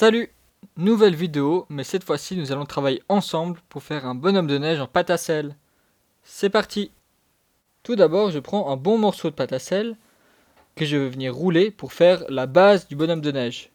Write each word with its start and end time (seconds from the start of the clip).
Salut 0.00 0.30
Nouvelle 0.78 1.14
vidéo, 1.14 1.66
mais 1.68 1.84
cette 1.84 2.04
fois-ci 2.04 2.34
nous 2.34 2.52
allons 2.52 2.64
travailler 2.64 3.02
ensemble 3.10 3.60
pour 3.68 3.82
faire 3.82 4.06
un 4.06 4.14
bonhomme 4.14 4.46
de 4.46 4.56
neige 4.56 4.80
en 4.80 4.86
pâte 4.86 5.10
à 5.10 5.18
sel. 5.18 5.54
C'est 6.22 6.48
parti 6.48 6.90
Tout 7.82 7.96
d'abord 7.96 8.30
je 8.30 8.38
prends 8.38 8.72
un 8.72 8.78
bon 8.78 8.96
morceau 8.96 9.28
de 9.28 9.34
pâte 9.34 9.52
à 9.52 9.58
sel 9.58 9.98
que 10.74 10.86
je 10.86 10.96
vais 10.96 11.10
venir 11.10 11.34
rouler 11.34 11.70
pour 11.70 11.92
faire 11.92 12.24
la 12.30 12.46
base 12.46 12.88
du 12.88 12.96
bonhomme 12.96 13.20
de 13.20 13.30
neige. 13.30 13.72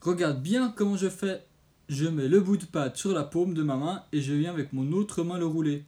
Regarde 0.00 0.40
bien 0.40 0.72
comment 0.74 0.96
je 0.96 1.10
fais. 1.10 1.44
Je 1.90 2.06
mets 2.06 2.28
le 2.28 2.40
bout 2.40 2.56
de 2.56 2.64
pâte 2.64 2.96
sur 2.96 3.12
la 3.12 3.24
paume 3.24 3.52
de 3.52 3.62
ma 3.62 3.76
main 3.76 4.02
et 4.14 4.22
je 4.22 4.32
viens 4.32 4.52
avec 4.52 4.72
mon 4.72 4.92
autre 4.92 5.24
main 5.24 5.36
le 5.36 5.44
rouler. 5.44 5.84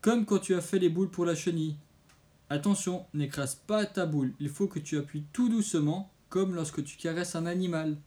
Comme 0.00 0.24
quand 0.24 0.38
tu 0.38 0.54
as 0.54 0.62
fait 0.62 0.78
les 0.78 0.88
boules 0.88 1.10
pour 1.10 1.26
la 1.26 1.34
chenille. 1.34 1.76
Attention, 2.48 3.04
n'écrase 3.12 3.56
pas 3.66 3.84
ta 3.84 4.06
boule, 4.06 4.32
il 4.40 4.48
faut 4.48 4.66
que 4.66 4.78
tu 4.78 4.96
appuies 4.96 5.24
tout 5.34 5.50
doucement 5.50 6.10
comme 6.30 6.54
lorsque 6.54 6.82
tu 6.84 6.96
caresses 6.96 7.36
un 7.36 7.44
animal. 7.44 7.98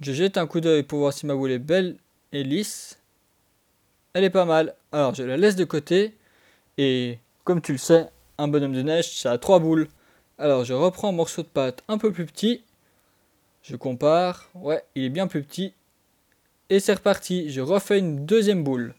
Je 0.00 0.12
jette 0.12 0.38
un 0.38 0.46
coup 0.46 0.60
d'œil 0.60 0.82
pour 0.82 1.00
voir 1.00 1.12
si 1.12 1.26
ma 1.26 1.34
boule 1.34 1.50
est 1.50 1.58
belle 1.58 1.96
et 2.32 2.42
lisse. 2.42 2.98
Elle 4.14 4.24
est 4.24 4.30
pas 4.30 4.46
mal. 4.46 4.74
Alors 4.92 5.14
je 5.14 5.22
la 5.22 5.36
laisse 5.36 5.56
de 5.56 5.64
côté. 5.64 6.16
Et 6.78 7.18
comme 7.44 7.60
tu 7.60 7.72
le 7.72 7.78
sais, 7.78 8.08
un 8.38 8.48
bonhomme 8.48 8.72
de 8.72 8.82
neige, 8.82 9.18
ça 9.18 9.32
a 9.32 9.38
trois 9.38 9.58
boules. 9.58 9.88
Alors 10.38 10.64
je 10.64 10.72
reprends 10.72 11.10
un 11.10 11.12
morceau 11.12 11.42
de 11.42 11.48
pâte 11.48 11.84
un 11.88 11.98
peu 11.98 12.12
plus 12.12 12.26
petit. 12.26 12.64
Je 13.62 13.76
compare. 13.76 14.48
Ouais, 14.54 14.82
il 14.94 15.04
est 15.04 15.10
bien 15.10 15.26
plus 15.26 15.42
petit. 15.42 15.74
Et 16.70 16.80
c'est 16.80 16.94
reparti. 16.94 17.50
Je 17.50 17.60
refais 17.60 17.98
une 17.98 18.24
deuxième 18.26 18.64
boule. 18.64 18.94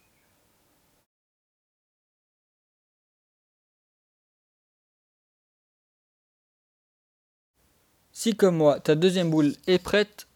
Si 8.11 8.35
comme 8.35 8.57
moi, 8.57 8.79
ta 8.79 8.93
deuxième 8.95 9.31
boule 9.31 9.53
est 9.67 9.79
prête, 9.79 10.27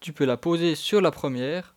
tu 0.00 0.12
peux 0.14 0.24
la 0.24 0.36
poser 0.36 0.74
sur 0.74 1.00
la 1.00 1.10
première. 1.10 1.74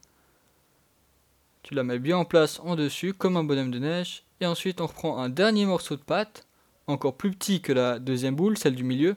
Tu 1.61 1.73
la 1.73 1.83
mets 1.83 1.99
bien 1.99 2.17
en 2.17 2.25
place 2.25 2.59
en 2.61 2.75
dessus 2.75 3.13
comme 3.13 3.37
un 3.37 3.43
bonhomme 3.43 3.71
de 3.71 3.79
neige. 3.79 4.23
Et 4.39 4.45
ensuite 4.45 4.81
on 4.81 4.87
reprend 4.87 5.17
un 5.17 5.29
dernier 5.29 5.65
morceau 5.65 5.95
de 5.95 6.01
pâte, 6.01 6.47
encore 6.87 7.15
plus 7.15 7.31
petit 7.31 7.61
que 7.61 7.73
la 7.73 7.99
deuxième 7.99 8.35
boule, 8.35 8.57
celle 8.57 8.75
du 8.75 8.83
milieu. 8.83 9.15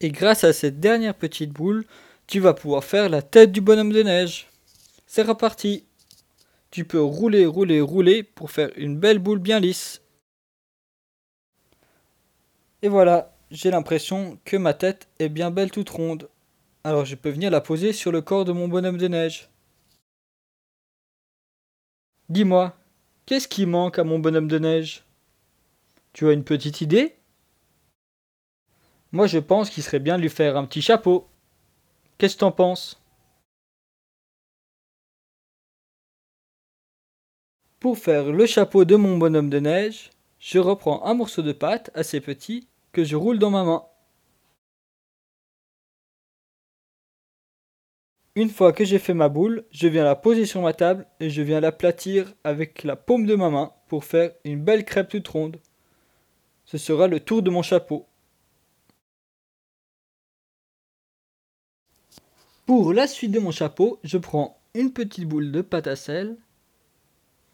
Et 0.00 0.10
grâce 0.10 0.44
à 0.44 0.52
cette 0.52 0.80
dernière 0.80 1.14
petite 1.14 1.50
boule, 1.50 1.84
tu 2.26 2.38
vas 2.38 2.54
pouvoir 2.54 2.84
faire 2.84 3.08
la 3.08 3.22
tête 3.22 3.52
du 3.52 3.60
bonhomme 3.60 3.92
de 3.92 4.02
neige. 4.02 4.48
C'est 5.06 5.22
reparti. 5.22 5.84
Tu 6.70 6.84
peux 6.84 7.00
rouler, 7.00 7.46
rouler, 7.46 7.80
rouler 7.80 8.22
pour 8.22 8.50
faire 8.50 8.70
une 8.76 8.96
belle 8.96 9.18
boule 9.18 9.40
bien 9.40 9.58
lisse. 9.58 10.02
Et 12.82 12.88
voilà, 12.88 13.36
j'ai 13.50 13.70
l'impression 13.70 14.38
que 14.44 14.56
ma 14.56 14.72
tête 14.72 15.08
est 15.18 15.28
bien 15.28 15.50
belle 15.50 15.70
toute 15.70 15.90
ronde. 15.90 16.28
Alors 16.82 17.04
je 17.04 17.14
peux 17.14 17.28
venir 17.28 17.50
la 17.50 17.60
poser 17.60 17.92
sur 17.92 18.10
le 18.10 18.22
corps 18.22 18.46
de 18.46 18.52
mon 18.52 18.66
bonhomme 18.66 18.96
de 18.96 19.08
neige. 19.08 19.50
Dis-moi, 22.30 22.74
qu'est-ce 23.26 23.48
qui 23.48 23.66
manque 23.66 23.98
à 23.98 24.04
mon 24.04 24.18
bonhomme 24.18 24.48
de 24.48 24.58
neige? 24.58 25.04
Tu 26.14 26.26
as 26.26 26.32
une 26.32 26.44
petite 26.44 26.80
idée? 26.80 27.16
Moi 29.12 29.26
je 29.26 29.38
pense 29.38 29.68
qu'il 29.68 29.82
serait 29.82 29.98
bien 29.98 30.16
de 30.16 30.22
lui 30.22 30.30
faire 30.30 30.56
un 30.56 30.64
petit 30.64 30.80
chapeau. 30.80 31.28
Qu'est-ce 32.16 32.36
que 32.36 32.40
t'en 32.40 32.52
penses? 32.52 33.02
Pour 37.78 37.98
faire 37.98 38.32
le 38.32 38.46
chapeau 38.46 38.84
de 38.84 38.96
mon 38.96 39.18
bonhomme 39.18 39.50
de 39.50 39.58
neige, 39.58 40.10
je 40.38 40.58
reprends 40.58 41.04
un 41.04 41.12
morceau 41.14 41.42
de 41.42 41.52
pâte 41.52 41.90
assez 41.94 42.20
petit 42.20 42.68
que 42.92 43.04
je 43.04 43.16
roule 43.16 43.38
dans 43.38 43.50
ma 43.50 43.64
main. 43.64 43.84
Une 48.40 48.48
fois 48.48 48.72
que 48.72 48.86
j'ai 48.86 48.98
fait 48.98 49.12
ma 49.12 49.28
boule, 49.28 49.64
je 49.70 49.86
viens 49.86 50.02
la 50.02 50.16
poser 50.16 50.46
sur 50.46 50.62
ma 50.62 50.72
table 50.72 51.06
et 51.20 51.28
je 51.28 51.42
viens 51.42 51.60
l'aplatir 51.60 52.32
avec 52.42 52.84
la 52.84 52.96
paume 52.96 53.26
de 53.26 53.34
ma 53.34 53.50
main 53.50 53.70
pour 53.86 54.02
faire 54.02 54.32
une 54.46 54.64
belle 54.64 54.86
crêpe 54.86 55.10
toute 55.10 55.28
ronde. 55.28 55.58
Ce 56.64 56.78
sera 56.78 57.06
le 57.06 57.20
tour 57.20 57.42
de 57.42 57.50
mon 57.50 57.60
chapeau. 57.60 58.06
Pour 62.64 62.94
la 62.94 63.06
suite 63.06 63.32
de 63.32 63.40
mon 63.40 63.50
chapeau, 63.50 64.00
je 64.04 64.16
prends 64.16 64.58
une 64.72 64.94
petite 64.94 65.28
boule 65.28 65.52
de 65.52 65.60
pâte 65.60 65.86
à 65.86 65.94
sel. 65.94 66.38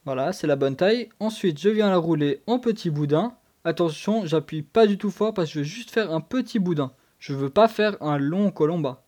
Voilà, 0.04 0.32
c'est 0.32 0.46
la 0.46 0.54
bonne 0.54 0.76
taille. 0.76 1.08
Ensuite, 1.18 1.58
je 1.58 1.68
viens 1.68 1.90
la 1.90 1.96
rouler 1.96 2.44
en 2.46 2.60
petit 2.60 2.90
boudin. 2.90 3.34
Attention, 3.64 4.24
j'appuie 4.24 4.62
pas 4.62 4.86
du 4.86 4.98
tout 4.98 5.10
fort 5.10 5.34
parce 5.34 5.48
que 5.48 5.54
je 5.54 5.58
veux 5.58 5.64
juste 5.64 5.90
faire 5.90 6.12
un 6.12 6.20
petit 6.20 6.60
boudin. 6.60 6.92
Je 7.18 7.34
veux 7.34 7.50
pas 7.50 7.66
faire 7.66 8.00
un 8.00 8.18
long 8.18 8.52
colomba. 8.52 9.02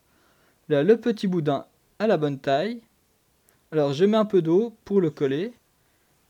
Là, 0.68 0.82
le 0.82 1.00
petit 1.00 1.26
boudin 1.26 1.64
à 1.98 2.06
la 2.06 2.16
bonne 2.16 2.38
taille. 2.38 2.80
Alors 3.72 3.92
je 3.92 4.04
mets 4.04 4.16
un 4.16 4.24
peu 4.24 4.42
d'eau 4.42 4.74
pour 4.84 5.00
le 5.00 5.10
coller 5.10 5.52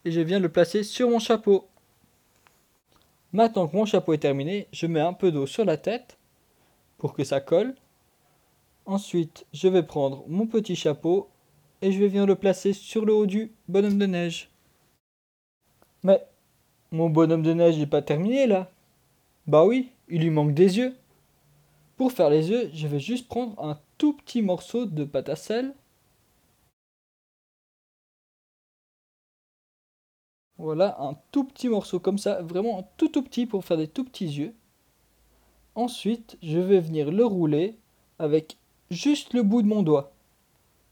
et 0.04 0.10
je 0.10 0.20
viens 0.20 0.40
le 0.40 0.48
placer 0.48 0.82
sur 0.82 1.10
mon 1.10 1.18
chapeau. 1.18 1.66
Maintenant 3.32 3.68
que 3.68 3.76
mon 3.76 3.84
chapeau 3.84 4.14
est 4.14 4.18
terminé, 4.18 4.66
je 4.72 4.86
mets 4.86 5.00
un 5.00 5.12
peu 5.12 5.30
d'eau 5.30 5.46
sur 5.46 5.64
la 5.64 5.76
tête 5.76 6.16
pour 6.96 7.12
que 7.12 7.24
ça 7.24 7.40
colle. 7.40 7.74
Ensuite, 8.86 9.44
je 9.52 9.68
vais 9.68 9.82
prendre 9.82 10.24
mon 10.28 10.46
petit 10.46 10.74
chapeau 10.74 11.28
et 11.82 11.92
je 11.92 11.98
vais 11.98 12.08
venir 12.08 12.26
le 12.26 12.34
placer 12.34 12.72
sur 12.72 13.04
le 13.04 13.12
haut 13.12 13.26
du 13.26 13.52
bonhomme 13.68 13.98
de 13.98 14.06
neige. 14.06 14.50
Mais 16.02 16.26
mon 16.90 17.10
bonhomme 17.10 17.42
de 17.42 17.52
neige 17.52 17.78
n'est 17.78 17.86
pas 17.86 18.02
terminé 18.02 18.46
là. 18.46 18.70
Bah 19.46 19.64
oui, 19.64 19.90
il 20.08 20.22
lui 20.22 20.30
manque 20.30 20.54
des 20.54 20.78
yeux. 20.78 20.94
Pour 21.98 22.12
faire 22.12 22.30
les 22.30 22.48
yeux, 22.48 22.70
je 22.72 22.86
vais 22.86 23.00
juste 23.00 23.26
prendre 23.26 23.60
un 23.62 23.76
tout 23.98 24.12
petit 24.12 24.40
morceau 24.40 24.86
de 24.86 25.04
pâte 25.04 25.28
à 25.28 25.36
sel. 25.36 25.74
Voilà, 30.58 30.96
un 31.00 31.16
tout 31.32 31.42
petit 31.42 31.68
morceau 31.68 31.98
comme 31.98 32.18
ça, 32.18 32.40
vraiment 32.42 32.88
tout 32.96 33.08
tout 33.08 33.22
petit 33.22 33.46
pour 33.46 33.64
faire 33.64 33.76
des 33.76 33.88
tout 33.88 34.04
petits 34.04 34.26
yeux. 34.26 34.54
Ensuite, 35.74 36.38
je 36.40 36.60
vais 36.60 36.78
venir 36.80 37.10
le 37.10 37.24
rouler 37.24 37.76
avec 38.20 38.58
juste 38.90 39.34
le 39.34 39.42
bout 39.42 39.62
de 39.62 39.68
mon 39.68 39.82
doigt, 39.82 40.12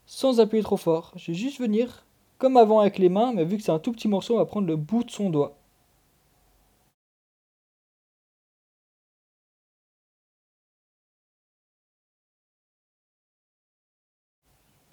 sans 0.07 0.41
appuyer 0.41 0.65
trop 0.65 0.77
fort. 0.77 1.13
Je 1.15 1.31
vais 1.31 1.39
juste 1.39 1.61
venir, 1.61 2.05
comme 2.39 2.57
avant 2.57 2.81
avec 2.81 2.99
les 2.99 3.09
mains, 3.09 3.33
mais 3.33 3.45
vu 3.45 3.59
que 3.59 3.63
c'est 3.63 3.71
un 3.73 3.79
tout 3.79 3.93
petit 3.93 4.09
morceau, 4.09 4.35
on 4.35 4.39
va 4.39 4.47
prendre 4.47 4.67
le 4.67 4.77
bout 4.77 5.05
de 5.05 5.11
son 5.11 5.31
doigt. 5.31 5.57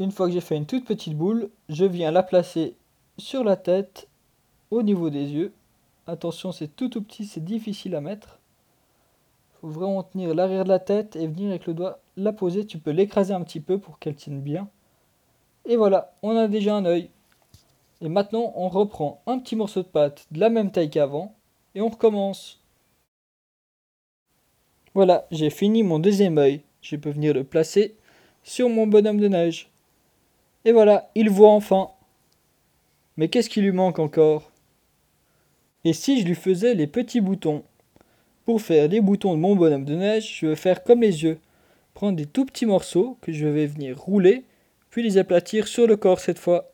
Une 0.03 0.11
fois 0.11 0.27
que 0.27 0.33
j'ai 0.33 0.41
fait 0.41 0.57
une 0.57 0.65
toute 0.65 0.83
petite 0.83 1.15
boule, 1.15 1.49
je 1.69 1.85
viens 1.85 2.11
la 2.11 2.23
placer 2.23 2.75
sur 3.17 3.41
la 3.41 3.55
tête, 3.55 4.09
au 4.69 4.83
niveau 4.83 5.09
des 5.09 5.31
yeux. 5.31 5.53
Attention, 6.07 6.51
c'est 6.51 6.67
tout 6.67 6.89
tout 6.89 7.01
petit, 7.01 7.23
c'est 7.25 7.45
difficile 7.45 7.95
à 7.95 8.01
mettre. 8.01 8.37
Il 9.53 9.59
faut 9.61 9.67
vraiment 9.69 10.03
tenir 10.03 10.35
l'arrière 10.35 10.65
de 10.65 10.69
la 10.69 10.79
tête 10.79 11.15
et 11.15 11.25
venir 11.25 11.51
avec 11.51 11.67
le 11.67 11.73
doigt 11.73 12.01
la 12.17 12.33
poser. 12.33 12.65
Tu 12.65 12.79
peux 12.79 12.91
l'écraser 12.91 13.33
un 13.33 13.39
petit 13.43 13.61
peu 13.61 13.77
pour 13.77 13.97
qu'elle 13.97 14.15
tienne 14.15 14.41
bien. 14.41 14.67
Et 15.63 15.77
voilà, 15.77 16.13
on 16.21 16.35
a 16.35 16.49
déjà 16.49 16.75
un 16.75 16.83
œil. 16.83 17.09
Et 18.01 18.09
maintenant, 18.09 18.51
on 18.57 18.67
reprend 18.67 19.21
un 19.25 19.39
petit 19.39 19.55
morceau 19.55 19.83
de 19.83 19.87
pâte 19.87 20.27
de 20.31 20.39
la 20.41 20.49
même 20.49 20.71
taille 20.73 20.89
qu'avant 20.89 21.33
et 21.75 21.81
on 21.81 21.87
recommence. 21.87 22.59
Voilà, 24.95 25.27
j'ai 25.31 25.49
fini 25.49 25.81
mon 25.81 25.99
deuxième 25.99 26.37
œil. 26.39 26.61
Je 26.81 26.97
peux 26.97 27.11
venir 27.11 27.33
le 27.33 27.45
placer 27.45 27.95
sur 28.43 28.67
mon 28.67 28.85
bonhomme 28.85 29.21
de 29.21 29.29
neige. 29.29 29.69
Et 30.65 30.71
voilà, 30.71 31.11
il 31.15 31.29
voit 31.29 31.51
enfin. 31.51 31.89
Mais 33.17 33.27
qu'est-ce 33.27 33.49
qui 33.49 33.61
lui 33.61 33.71
manque 33.71 33.99
encore? 33.99 34.51
Et 35.83 35.93
si 35.93 36.21
je 36.21 36.25
lui 36.25 36.35
faisais 36.35 36.73
les 36.73 36.87
petits 36.87 37.21
boutons? 37.21 37.63
Pour 38.45 38.61
faire 38.61 38.87
les 38.87 39.01
boutons 39.01 39.33
de 39.33 39.39
mon 39.39 39.55
bonhomme 39.55 39.85
de 39.85 39.95
neige, 39.95 40.39
je 40.39 40.47
vais 40.47 40.55
faire 40.55 40.83
comme 40.83 41.01
les 41.01 41.23
yeux. 41.23 41.39
Prendre 41.93 42.17
des 42.17 42.25
tout 42.25 42.45
petits 42.45 42.65
morceaux 42.65 43.17
que 43.21 43.31
je 43.31 43.45
vais 43.45 43.67
venir 43.67 43.99
rouler, 43.99 44.45
puis 44.89 45.03
les 45.03 45.17
aplatir 45.17 45.67
sur 45.67 45.87
le 45.87 45.97
corps 45.97 46.19
cette 46.19 46.39
fois. 46.39 46.72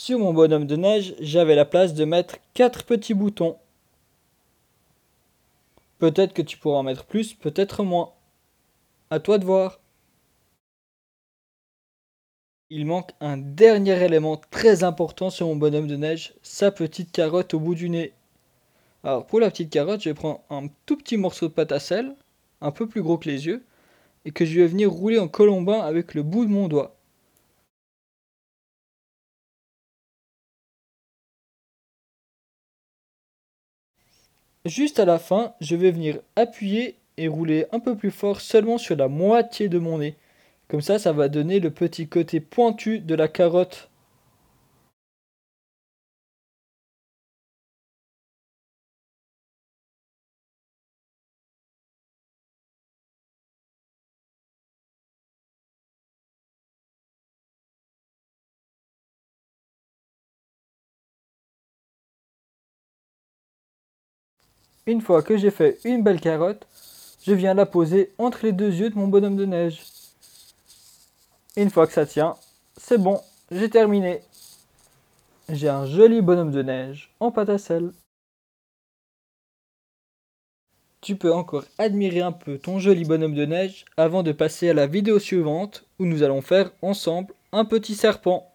Sur 0.00 0.20
mon 0.20 0.32
bonhomme 0.32 0.68
de 0.68 0.76
neige, 0.76 1.16
j'avais 1.18 1.56
la 1.56 1.64
place 1.64 1.92
de 1.92 2.04
mettre 2.04 2.36
4 2.54 2.84
petits 2.84 3.14
boutons. 3.14 3.56
Peut-être 5.98 6.34
que 6.34 6.40
tu 6.40 6.56
pourras 6.56 6.78
en 6.78 6.82
mettre 6.84 7.04
plus, 7.04 7.34
peut-être 7.34 7.82
moins. 7.82 8.12
À 9.10 9.18
toi 9.18 9.38
de 9.38 9.44
voir. 9.44 9.80
Il 12.70 12.86
manque 12.86 13.10
un 13.20 13.38
dernier 13.38 14.00
élément 14.00 14.40
très 14.52 14.84
important 14.84 15.30
sur 15.30 15.48
mon 15.48 15.56
bonhomme 15.56 15.88
de 15.88 15.96
neige, 15.96 16.32
sa 16.42 16.70
petite 16.70 17.10
carotte 17.10 17.52
au 17.54 17.58
bout 17.58 17.74
du 17.74 17.90
nez. 17.90 18.12
Alors 19.02 19.26
pour 19.26 19.40
la 19.40 19.50
petite 19.50 19.70
carotte, 19.70 20.02
je 20.02 20.10
vais 20.10 20.14
prendre 20.14 20.42
un 20.48 20.68
tout 20.86 20.96
petit 20.96 21.16
morceau 21.16 21.48
de 21.48 21.52
pâte 21.54 21.72
à 21.72 21.80
sel, 21.80 22.14
un 22.60 22.70
peu 22.70 22.86
plus 22.86 23.02
gros 23.02 23.18
que 23.18 23.28
les 23.28 23.46
yeux, 23.46 23.64
et 24.24 24.30
que 24.30 24.44
je 24.44 24.60
vais 24.60 24.68
venir 24.68 24.92
rouler 24.92 25.18
en 25.18 25.26
colombin 25.26 25.80
avec 25.80 26.14
le 26.14 26.22
bout 26.22 26.44
de 26.44 26.52
mon 26.52 26.68
doigt. 26.68 26.97
Juste 34.68 35.00
à 35.00 35.06
la 35.06 35.18
fin, 35.18 35.54
je 35.62 35.76
vais 35.76 35.90
venir 35.90 36.18
appuyer 36.36 36.96
et 37.16 37.26
rouler 37.26 37.64
un 37.72 37.80
peu 37.80 37.96
plus 37.96 38.10
fort 38.10 38.42
seulement 38.42 38.76
sur 38.76 38.96
la 38.96 39.08
moitié 39.08 39.70
de 39.70 39.78
mon 39.78 39.96
nez. 39.96 40.14
Comme 40.68 40.82
ça, 40.82 40.98
ça 40.98 41.12
va 41.12 41.28
donner 41.28 41.58
le 41.58 41.70
petit 41.70 42.06
côté 42.06 42.38
pointu 42.38 42.98
de 42.98 43.14
la 43.14 43.28
carotte. 43.28 43.88
Une 64.88 65.02
fois 65.02 65.22
que 65.22 65.36
j'ai 65.36 65.50
fait 65.50 65.78
une 65.84 66.02
belle 66.02 66.18
carotte, 66.18 66.66
je 67.22 67.34
viens 67.34 67.52
la 67.52 67.66
poser 67.66 68.14
entre 68.16 68.46
les 68.46 68.52
deux 68.52 68.72
yeux 68.72 68.88
de 68.88 68.96
mon 68.96 69.06
bonhomme 69.06 69.36
de 69.36 69.44
neige. 69.44 69.82
Une 71.58 71.68
fois 71.68 71.86
que 71.86 71.92
ça 71.92 72.06
tient, 72.06 72.36
c'est 72.78 72.96
bon, 72.96 73.20
j'ai 73.50 73.68
terminé. 73.68 74.22
J'ai 75.50 75.68
un 75.68 75.84
joli 75.84 76.22
bonhomme 76.22 76.52
de 76.52 76.62
neige 76.62 77.10
en 77.20 77.30
pâte 77.30 77.50
à 77.50 77.58
sel. 77.58 77.92
Tu 81.02 81.16
peux 81.16 81.34
encore 81.34 81.66
admirer 81.76 82.22
un 82.22 82.32
peu 82.32 82.56
ton 82.56 82.78
joli 82.78 83.04
bonhomme 83.04 83.34
de 83.34 83.44
neige 83.44 83.84
avant 83.98 84.22
de 84.22 84.32
passer 84.32 84.70
à 84.70 84.74
la 84.74 84.86
vidéo 84.86 85.18
suivante 85.18 85.84
où 85.98 86.06
nous 86.06 86.22
allons 86.22 86.40
faire 86.40 86.70
ensemble 86.80 87.34
un 87.52 87.66
petit 87.66 87.94
serpent. 87.94 88.47